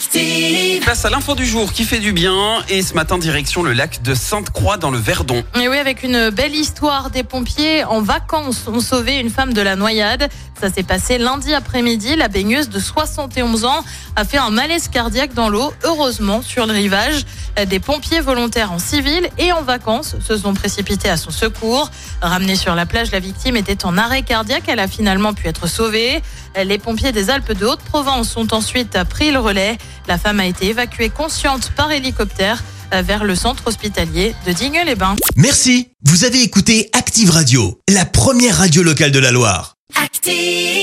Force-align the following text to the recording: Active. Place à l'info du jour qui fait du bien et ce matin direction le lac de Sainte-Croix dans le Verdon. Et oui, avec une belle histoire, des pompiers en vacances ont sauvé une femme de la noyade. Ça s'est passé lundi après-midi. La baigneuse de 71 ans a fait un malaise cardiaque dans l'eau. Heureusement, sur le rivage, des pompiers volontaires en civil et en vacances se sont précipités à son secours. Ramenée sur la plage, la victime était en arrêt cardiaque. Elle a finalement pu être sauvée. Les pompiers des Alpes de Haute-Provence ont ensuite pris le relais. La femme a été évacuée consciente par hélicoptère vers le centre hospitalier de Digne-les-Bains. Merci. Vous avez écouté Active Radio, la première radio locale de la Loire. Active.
Active. 0.00 0.80
Place 0.80 1.04
à 1.04 1.10
l'info 1.10 1.34
du 1.34 1.44
jour 1.44 1.74
qui 1.74 1.84
fait 1.84 1.98
du 1.98 2.14
bien 2.14 2.64
et 2.70 2.80
ce 2.80 2.94
matin 2.94 3.18
direction 3.18 3.62
le 3.62 3.74
lac 3.74 4.00
de 4.00 4.14
Sainte-Croix 4.14 4.78
dans 4.78 4.90
le 4.90 4.96
Verdon. 4.96 5.44
Et 5.60 5.68
oui, 5.68 5.76
avec 5.76 6.02
une 6.02 6.30
belle 6.30 6.54
histoire, 6.54 7.10
des 7.10 7.22
pompiers 7.22 7.84
en 7.84 8.00
vacances 8.00 8.66
ont 8.66 8.80
sauvé 8.80 9.16
une 9.16 9.28
femme 9.28 9.52
de 9.52 9.60
la 9.60 9.76
noyade. 9.76 10.30
Ça 10.58 10.70
s'est 10.70 10.84
passé 10.84 11.18
lundi 11.18 11.52
après-midi. 11.52 12.16
La 12.16 12.28
baigneuse 12.28 12.70
de 12.70 12.78
71 12.78 13.66
ans 13.66 13.84
a 14.16 14.24
fait 14.24 14.38
un 14.38 14.48
malaise 14.48 14.88
cardiaque 14.88 15.34
dans 15.34 15.50
l'eau. 15.50 15.70
Heureusement, 15.84 16.40
sur 16.40 16.64
le 16.64 16.72
rivage, 16.72 17.26
des 17.66 17.78
pompiers 17.78 18.20
volontaires 18.20 18.72
en 18.72 18.78
civil 18.78 19.28
et 19.36 19.52
en 19.52 19.62
vacances 19.62 20.16
se 20.26 20.36
sont 20.38 20.54
précipités 20.54 21.10
à 21.10 21.18
son 21.18 21.30
secours. 21.30 21.90
Ramenée 22.22 22.56
sur 22.56 22.74
la 22.74 22.86
plage, 22.86 23.10
la 23.12 23.20
victime 23.20 23.56
était 23.56 23.84
en 23.84 23.98
arrêt 23.98 24.22
cardiaque. 24.22 24.64
Elle 24.68 24.80
a 24.80 24.88
finalement 24.88 25.34
pu 25.34 25.46
être 25.46 25.66
sauvée. 25.66 26.22
Les 26.62 26.78
pompiers 26.78 27.12
des 27.12 27.28
Alpes 27.28 27.52
de 27.52 27.66
Haute-Provence 27.66 28.34
ont 28.38 28.48
ensuite 28.52 28.98
pris 29.04 29.30
le 29.30 29.38
relais. 29.38 29.76
La 30.08 30.18
femme 30.18 30.40
a 30.40 30.46
été 30.46 30.66
évacuée 30.66 31.10
consciente 31.10 31.72
par 31.76 31.92
hélicoptère 31.92 32.62
vers 32.92 33.24
le 33.24 33.34
centre 33.34 33.66
hospitalier 33.66 34.34
de 34.46 34.52
Digne-les-Bains. 34.52 35.16
Merci. 35.36 35.90
Vous 36.04 36.24
avez 36.24 36.42
écouté 36.42 36.90
Active 36.92 37.30
Radio, 37.30 37.80
la 37.88 38.04
première 38.04 38.58
radio 38.58 38.82
locale 38.82 39.12
de 39.12 39.20
la 39.20 39.30
Loire. 39.30 39.76
Active. 39.94 40.79